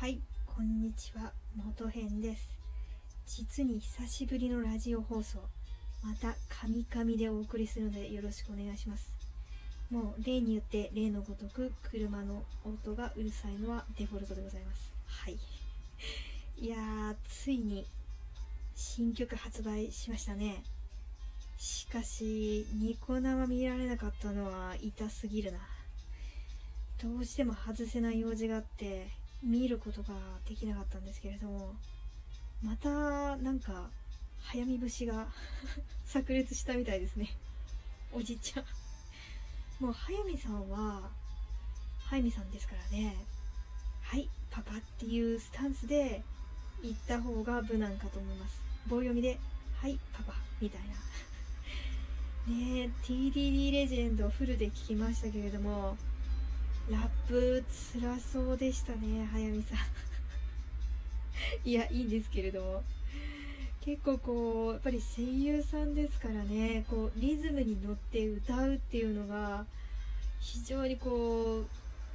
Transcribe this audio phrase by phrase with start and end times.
[0.00, 2.56] はい、こんにちは、元編です。
[3.26, 5.40] 実に久しぶりのラジオ放送。
[6.04, 9.12] また、カミカミでお送りするのでよろしくお願いします。
[9.90, 14.92] もう、例によって、例のごとく、車の音がうるさいのはデフォルトでございます。
[15.08, 15.38] はい。
[16.64, 17.84] いやー、ついに、
[18.76, 20.62] 新曲発売しましたね。
[21.56, 25.58] しかし、ニコ生見られなかったのは痛すぎるな。
[27.02, 30.14] どうしても外せない用事があって見ることが
[30.48, 31.74] できなかったんですけれども
[32.62, 33.88] またなんか
[34.40, 35.28] 早見節が
[36.06, 37.28] 炸裂したみたいですね。
[38.12, 38.64] おじちゃん。
[39.84, 41.10] もう早見さんは
[42.00, 43.14] 早見さんですからね。
[44.02, 46.22] はいパパっていうスタンスで
[46.82, 48.60] 言った方が無難かと思います。
[48.86, 49.38] 棒読みで
[49.76, 50.94] はいパパみたいな。
[52.52, 55.96] ねえ TDD レジェンドフルで聞きましたけれども
[56.90, 59.78] ラップ辛そうでしたね、早見さん。
[61.68, 62.82] いや、いいんですけれども。
[63.82, 69.66] 結構こう、やっぱり声優さんですからね、こう、リズムに乗って歌うっていうのが、
[70.40, 71.64] 非常にこ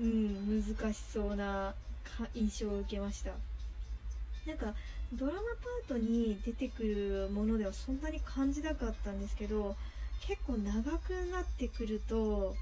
[0.00, 1.74] う、うん、難しそうな
[2.34, 3.32] 印象を受けました。
[4.46, 4.74] なんか、
[5.12, 9.76] ドラマパートに出てくるものではそんなに感じなかったんですけど、
[10.26, 12.56] 結構長くなってくると、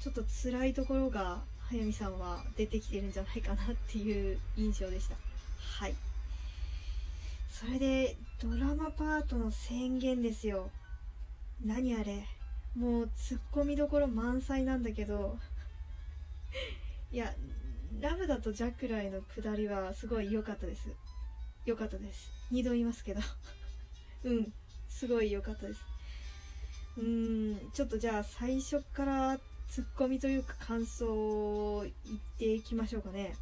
[0.00, 5.16] ちょっと辛いところが早見さんは出てきてるんじゃないかなっていう印象でした。
[5.80, 5.94] はい。
[7.50, 10.70] それでドラマパートの宣言ですよ。
[11.64, 12.24] 何あれ。
[12.76, 15.36] もうツッコミどころ満載なんだけど。
[17.10, 17.34] いや
[18.00, 20.88] ラブだとジャックライの下りはすごい良かったです。
[21.64, 22.30] 良かったです。
[22.52, 23.20] 2度言いますけど。
[24.24, 24.52] うん。
[24.88, 25.80] すごい良かったです。
[26.96, 27.70] うーん。
[27.72, 33.34] ちょっとじゃあ最初からツッコミというか感想を言っていきましょうかね。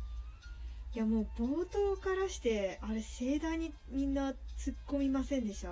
[0.94, 5.68] いやもう冒頭からしてあれ盛大にみんな突っ込みませんでした？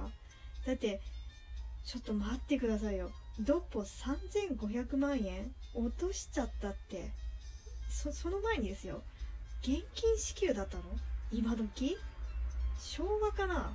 [0.67, 1.01] だって
[1.85, 3.11] ちょっと待ってくださいよ。
[3.41, 7.11] ドッポ3500万円落としちゃったって
[7.89, 9.03] そその前にですよ。
[9.63, 10.85] 現金支給だったの？
[11.33, 11.97] 今時？
[12.79, 13.73] 昭和かな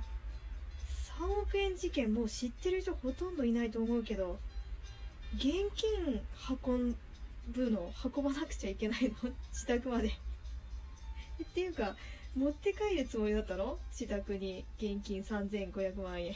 [1.18, 4.38] ？3億円事件もう知ってる人ほとんどいないと思うけど。
[5.34, 6.20] 現金
[6.64, 6.96] 運
[7.48, 9.30] ぶの運ばなくちゃいけないの？
[9.52, 10.08] 自宅まで。
[11.42, 11.96] っていうか
[12.36, 13.78] 持って帰るつもりだったの？
[13.92, 14.64] 自宅に。
[14.78, 16.34] 現金3500万円。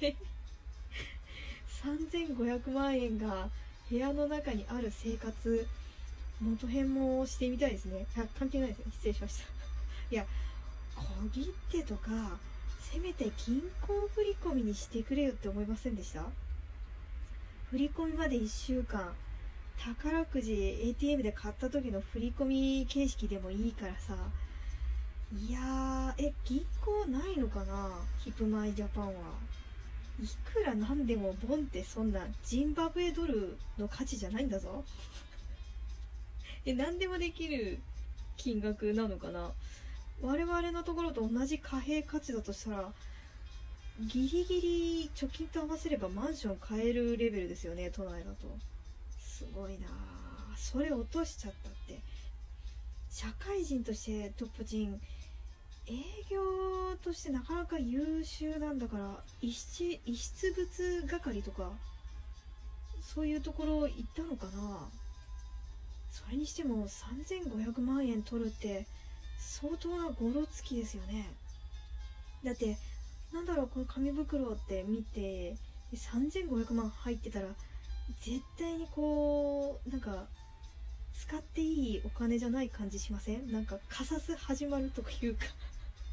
[1.82, 3.48] 3500万円が
[3.88, 5.66] 部屋の中にある生活
[6.40, 8.06] 元編もしてみたいですね。
[8.38, 9.44] 関係ないですよ失礼しました。
[10.10, 10.26] いや
[10.96, 12.38] 小切手とか
[12.80, 16.24] せめて銀行振り込みにしてくれよって思いませんでした？
[17.70, 19.12] 振り込みまで1週間。
[19.78, 24.16] 宝くじ ATM で買った時の振り込み形式でもいいからさ。
[25.38, 27.90] いやーえ銀行ないのかな？
[28.18, 29.12] ヒップマイジャパンは。
[30.20, 34.84] いくらなんでもボンってそんなジンバブエドルの価値じゃないんだぞ。
[36.66, 37.78] え何でもできる
[38.36, 39.52] 金額なのかな？
[40.20, 42.92] 我々のところと同じ貨幣価値だとしたら
[44.06, 48.48] ギリギリ貯金と合わせればマンション買えるレベルですよね都内だと。
[49.18, 49.88] すごいな
[50.56, 52.00] それ落としちゃったって。
[53.10, 55.00] 社会人としてトップ人
[55.88, 55.92] 営
[56.30, 61.72] 業としてなかなか優秀なんだから遺失遺失物係とか
[63.02, 64.88] そういうところ行ったのかな。
[66.12, 68.86] それにしても3500万円取るって
[69.38, 71.28] 相当なゴロつきですよね。
[72.44, 72.76] だって
[73.32, 75.56] なんだろうこの紙袋って見て
[75.94, 77.46] 3500万入ってたら
[78.22, 80.26] 絶対にこうなんか
[81.12, 83.50] 使っていいお金じゃない感じしません？
[83.52, 85.44] なんかカサス始まるというか。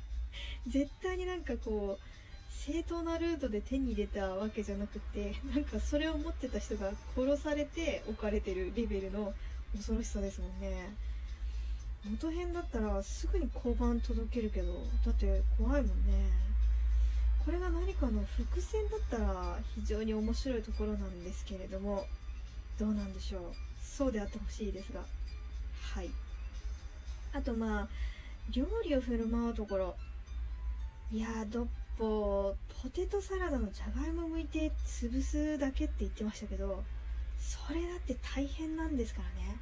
[0.68, 9.34] 絶対になんかこう正当なルートで手に入れたわけじゃなくてなんかそれを持ってた人が殺されて置かれてるレベルの
[9.76, 10.94] 恐ろしさですもんね。
[12.06, 14.74] 元編だったらすぐに交番届けるけど
[15.06, 16.30] だって怖いもんね。
[17.48, 22.04] これが何かの伏線だったら非常に面白いところなんですけれども
[22.78, 23.42] どうなんでしょう？
[23.82, 25.00] そうであってほしいですが。
[25.00, 26.10] はい。
[27.32, 27.88] あとまあ
[28.52, 29.96] 料理を振る舞うところ。
[31.10, 31.68] いやどっ
[31.98, 32.54] ぽ
[32.84, 36.84] ポテトサラダのじゃがいも剥いて潰すだけって言ってましたけど
[37.40, 39.56] それだって大変なんですからね。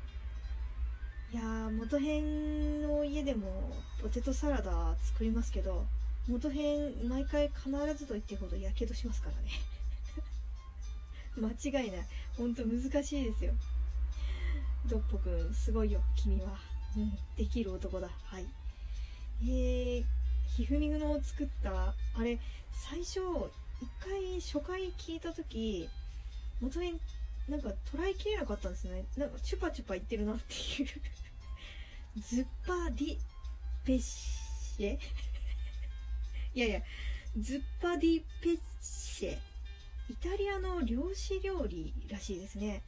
[1.31, 3.71] いやー元編の家でも
[4.01, 5.85] ポテトサラダ作りますけど
[6.27, 9.51] 元編毎回必ずと言ってほどやけどしますからね。
[11.38, 12.07] 間違いない。
[12.38, 13.54] ほんと難しいですよ。
[14.88, 16.60] ドッポくんすごいよ君は。
[16.95, 18.07] うん、できる男だ。
[18.07, 18.45] はい。
[19.44, 20.06] えー、
[20.56, 22.39] ひふみぐの作った、あれ、
[22.72, 23.19] 最初、
[23.81, 25.89] 一回初回聞いた時
[26.62, 27.00] 元に
[27.50, 29.06] なんか捉えきれなかったんですね。
[29.18, 30.89] なんかチュパチュパ言ってるなっていう。
[32.22, 33.18] ズッパディ
[33.83, 34.98] ペシェ？
[36.55, 36.81] いやいや
[37.37, 39.33] ズッパディペッシェ。
[40.09, 42.81] イタリアの漁師料理らしいですね。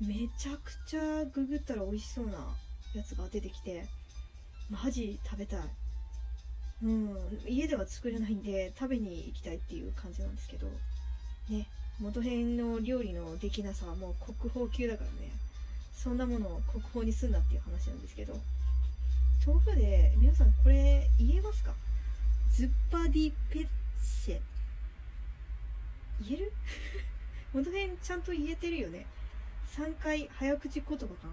[0.00, 2.32] めちゃくちゃググったら美味しそうな
[2.96, 3.86] やつが出てきて。
[4.68, 5.60] マジ食べたい。
[6.82, 7.16] うん
[7.46, 10.66] 家では作れないんで食べに行きたいっていう感じなんですけど。
[11.48, 11.68] ね
[12.00, 15.30] 元編の料理のできなさはもう国宝級だからね。
[15.94, 18.34] そんなものを国宝にすんなっていう話なんですけど。
[19.46, 21.72] 豆腐で皆さんこれ言えますか？
[22.52, 23.68] ズッパディペッ
[24.02, 24.40] シェ。
[26.28, 26.52] 言える？
[27.52, 29.06] 元編ちゃんと言えてるよね。
[29.76, 31.32] 3回早口言葉かな。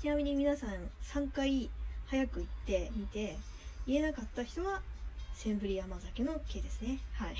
[0.00, 1.68] ちなみに皆さん3回
[2.06, 3.36] 早く言ってみて
[3.86, 4.80] 言えなかった人は
[5.34, 7.00] センブリ山酒の毛ですね。
[7.12, 7.36] はい。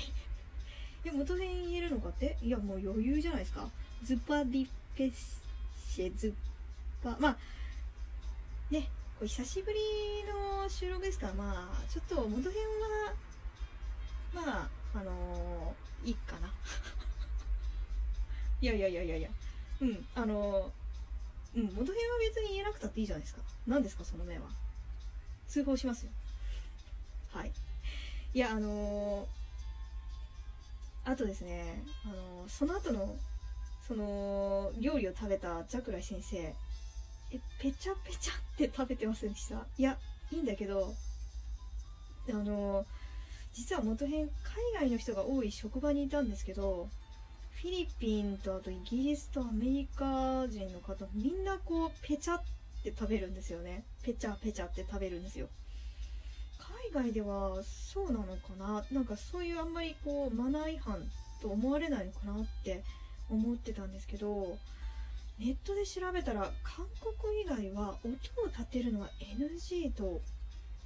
[1.03, 2.37] や元編言えるのかって？
[2.41, 3.69] いやもう余裕じゃないですか。
[4.03, 6.33] ズッパディペッシェズッ
[7.03, 7.37] パまあ
[8.69, 8.89] ね。
[9.21, 9.79] 久しぶり
[10.31, 11.27] の収録ですか。
[11.27, 13.13] らまあちょっと元編は
[14.33, 16.47] まああのー、いいかな。
[18.61, 19.29] いやいやいやいやいや。
[19.81, 23.41] うんあのー、うん元編は別に言えなくたっていいじゃないですか。
[23.67, 24.47] 何ですかその目は。
[25.47, 26.11] 通報しますよ。
[27.33, 27.51] はい。
[28.33, 29.39] いやあのー
[31.05, 33.17] あとですね、あのその後の、
[33.87, 36.53] その、料理を食べたジャクライ先生、
[37.31, 39.65] え、ぺちゃぺちゃって食べてませんでした？
[39.77, 39.97] いや、
[40.31, 40.93] いいんだけど、
[42.29, 42.85] あの
[43.53, 44.29] 実は元編、
[44.75, 46.89] 海外の人が多い職場にいたんですけど、
[47.61, 52.43] フィリピンとあとイギリスとアメリカ人の方、みんなこう、ぺちゃっ
[52.83, 53.83] て食べるんですよね。
[54.03, 55.47] ぺちゃぺちゃって食べるんですよ。
[56.93, 58.83] 海外ではそうなのかな？
[58.91, 61.03] なんかそういうあんまりこうマナー違反
[61.41, 62.83] と思われないのかなって
[63.29, 64.57] 思ってたんですけど
[65.39, 66.85] ネットで調べたら韓
[67.19, 69.07] 国以外は音を立てるのは
[69.37, 70.19] NG と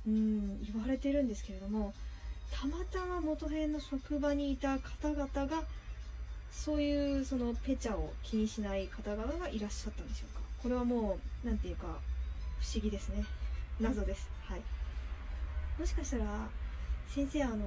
[0.05, 1.93] うん言われてるんですけれども
[2.51, 5.63] たまたま元編の職場にいた方々が
[6.51, 10.41] そういうそのペチャを気にしない方々がいらっしゃったんでしょうか。
[10.61, 11.87] これはもう何て言うか
[12.59, 13.25] 不思議ですね。
[13.81, 14.29] 謎です。
[14.43, 14.61] はい。
[15.79, 16.25] もしかしたら
[17.07, 17.57] 先生あの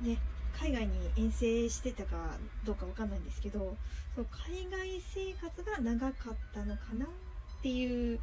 [0.00, 0.18] ね
[0.60, 2.16] 海外に遠征してたか
[2.64, 3.76] どうかわかんないんですけど
[4.14, 7.08] その海外生活が長かったのかなっ
[7.62, 8.20] ていう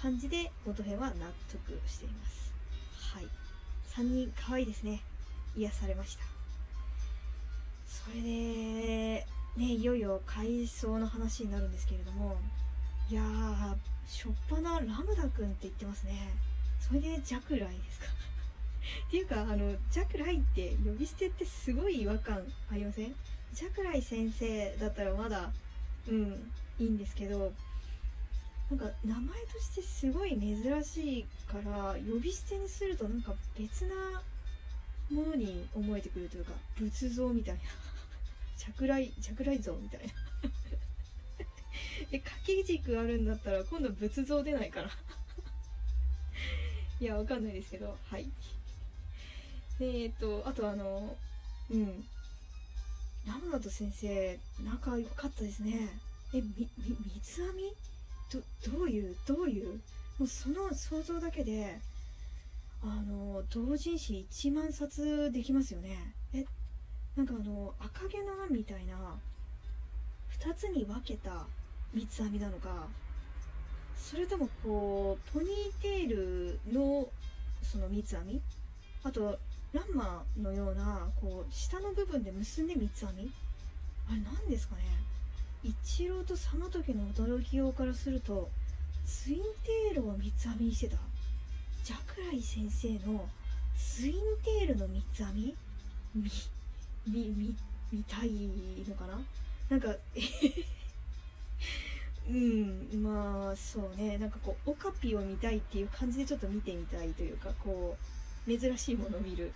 [0.00, 1.14] 感じで元編は納
[1.50, 2.52] 得しています。
[3.14, 3.28] はい。
[3.94, 5.00] 3人可愛いですね。
[5.56, 6.24] 癒されました。
[7.86, 9.26] それで
[9.56, 12.36] ねいよいよ回想の話になるんですけれども
[13.08, 13.74] いやー
[14.08, 16.34] しょっぱなラムダ君って言ってますね。
[16.80, 18.06] それでジャクライですか？
[19.08, 23.14] っていうかあのジャクライって呼び捨てってすごい違和感ありません？
[23.52, 25.50] ジャクライ先生だったらまだ
[26.08, 27.52] うんいいんですけど
[28.70, 33.94] なんか名前としてすごい珍しいから呼び捨てにするとなんか別な
[35.10, 37.60] ものに思えてくるというか仏像みたいな。
[38.56, 40.12] 着来着来像みたいな。
[42.12, 44.90] え掛け軸あるんだったら今度仏像出ないから。
[47.00, 48.30] いやわかんないですけどはい。
[49.80, 51.16] えっ、とあとあの
[51.70, 52.04] うん。
[53.26, 55.88] 山本先生仲良かったですね。
[56.34, 57.72] えみみ三つ編み？
[58.30, 59.80] どどういうどういう？
[60.18, 61.78] もうその想像だけで
[62.82, 66.12] あの同人誌1万冊できますよね。
[66.34, 66.44] え
[67.16, 68.94] なんかあの赤毛のアンみたいな
[70.42, 71.46] 2つに分けた
[71.94, 72.88] 三つ編みなのか
[73.96, 77.08] それともこうポニーテールの
[77.62, 78.40] その三つ編み？
[79.02, 79.38] あと
[79.74, 83.30] ランマのようなこう下の部分で結んで三つ編み？
[84.08, 84.82] あれ何ですかね？
[85.64, 88.48] 一郎とその時の驚きようからすると
[89.04, 89.38] ツイン
[89.92, 90.96] テールを三つ編みにしてた。
[91.82, 93.28] ジャクライ先生の
[93.76, 94.14] ツイン
[94.44, 95.54] テールの三つ編み？
[96.14, 96.30] み
[97.08, 97.54] みみ
[97.92, 98.30] 見たい
[98.88, 99.20] のかな？
[99.70, 99.88] なんか
[102.30, 104.18] うんまあそうね。
[104.18, 108.04] なんかこうオカピを見たいっていう感じでちょっと見てみたいというかこう
[108.46, 109.52] 珍しいものを見る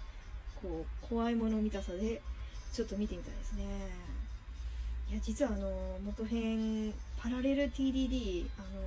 [0.62, 2.20] こう怖いもの見たさで
[2.72, 3.64] ちょっと見てみたいですね。
[5.10, 8.80] いや実はあの元編パラレル TDD あの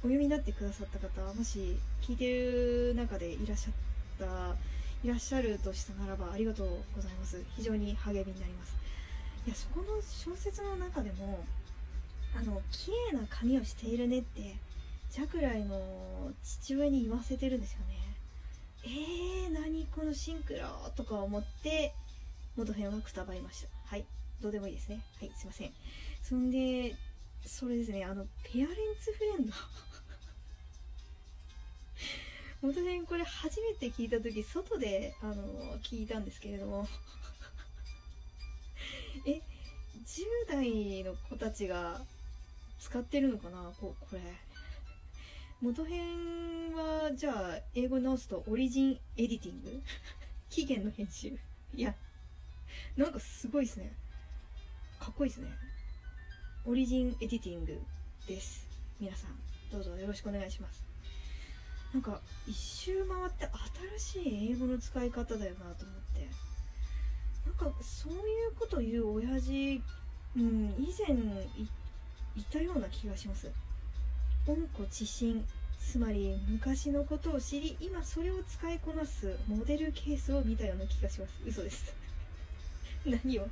[0.00, 3.74] お読みになってくださった方もし聞いてる中でいらっしゃっ
[4.18, 4.56] た
[5.04, 7.42] いらっしゃるとしたならばありがとうございます。
[7.56, 8.74] 非常に励みになります。
[9.46, 11.44] いやそこの小説の中でも
[12.36, 14.56] あの綺麗な髪をしているねって
[15.10, 18.07] ジャクライの父親に言わせてるんですよね。
[18.84, 20.60] えー、何このシンクロ
[20.96, 21.92] とか思って
[22.56, 23.68] 元編はくたばりました。
[23.86, 24.04] はい。
[24.40, 25.00] どうでもいいですね。
[25.20, 25.72] はいすいません。
[26.22, 26.94] そんで
[27.44, 29.52] それですねあのペアレンツフレンド。
[32.62, 36.88] 元編これ初めて聞いた時外であの聞いたんですけれども。
[39.26, 39.42] え
[40.04, 42.00] 10代の子たちが
[42.78, 43.72] 使ってるのかな？
[43.80, 44.20] ここれ。
[45.60, 49.82] 元編はじゃあ英語直すとオリジンエディティング？
[50.48, 51.36] 期限の編集？
[51.74, 51.92] いや
[52.96, 53.92] なんかすごいですね。
[55.00, 55.50] かっこいいですね。
[56.64, 57.80] オリジンエディティング
[58.28, 58.68] です。
[59.00, 59.30] 皆さん
[59.72, 60.84] どうぞよろしくお願いします。
[61.92, 63.48] なんか一周回って
[63.98, 66.28] 新しい英語の使い方だよなと思って。
[67.46, 69.82] なんかそういうこと言う親父、
[70.36, 71.16] うん、以前
[71.56, 71.68] い
[72.36, 73.50] いたような気がします。
[74.48, 75.44] 温故知新
[75.78, 81.34] つまり昔のことを知り今それを使いこなすモデルケースを見たような気がします。
[81.46, 81.94] 嘘です。
[83.04, 83.46] 何を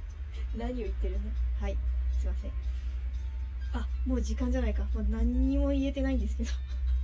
[0.56, 1.30] 何を言ってるの？
[1.60, 1.76] はい
[2.18, 2.50] すいません。
[3.74, 4.84] あもう時間じゃないか。
[4.94, 6.50] もう何にも言えてないんですけど。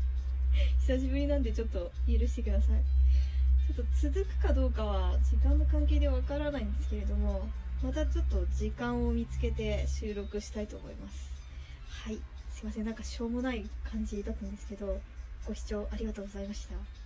[0.81, 2.83] 久しぶりなんでちょっと許してください。
[3.75, 7.47] ちょっと続くかどうかは時間の関係でわからないんですけれども
[7.83, 11.31] またちょっと時間を見つけて収録したいと思います。
[11.89, 12.19] はい。
[12.63, 12.85] すいません。
[12.85, 15.01] なんかしょうもない感じだったんですけど
[15.49, 17.02] ご視聴ありがとうございました。